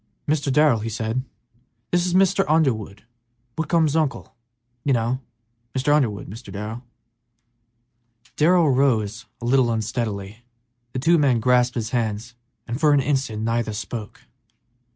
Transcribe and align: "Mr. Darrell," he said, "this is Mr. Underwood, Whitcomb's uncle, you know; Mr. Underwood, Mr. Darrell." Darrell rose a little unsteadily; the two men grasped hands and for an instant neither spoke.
"Mr. 0.27 0.51
Darrell," 0.51 0.79
he 0.79 0.89
said, 0.89 1.21
"this 1.91 2.07
is 2.07 2.15
Mr. 2.15 2.43
Underwood, 2.47 3.03
Whitcomb's 3.55 3.95
uncle, 3.95 4.33
you 4.83 4.93
know; 4.93 5.19
Mr. 5.75 5.93
Underwood, 5.93 6.27
Mr. 6.27 6.51
Darrell." 6.51 6.81
Darrell 8.35 8.69
rose 8.71 9.27
a 9.41 9.45
little 9.45 9.69
unsteadily; 9.71 10.43
the 10.93 10.97
two 10.97 11.19
men 11.19 11.39
grasped 11.39 11.77
hands 11.91 12.33
and 12.67 12.79
for 12.79 12.93
an 12.93 12.99
instant 12.99 13.43
neither 13.43 13.73
spoke. 13.73 14.23